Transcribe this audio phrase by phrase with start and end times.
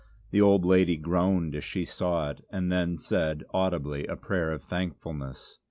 [0.31, 4.63] The old lady groaned as she saw it, and then said audibly a prayer of
[4.63, 5.59] thankfulness.